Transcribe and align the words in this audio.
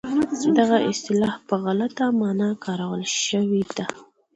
دغه 0.57 0.77
اصطلاح 0.91 1.33
په 1.47 1.55
غلطه 1.65 2.05
مانا 2.19 2.49
کارول 2.63 3.03
شوې 3.25 3.63
ده. 3.77 3.85